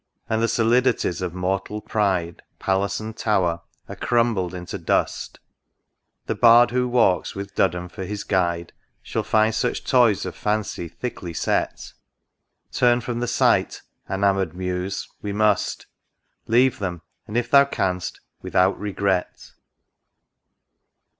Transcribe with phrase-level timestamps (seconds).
[0.27, 2.41] And the solidities of mortal pride.
[2.57, 5.39] Palace and Tower, are crumbled into dust!—
[6.25, 10.87] The Bard who walks with Duddon for his guide, Shall find such toys of Fancy
[10.87, 11.93] thickly set:—
[12.71, 15.85] Turn from the sight, enamoured Muse— we must;
[16.47, 19.51] Leave them— and, if thou canst, without regret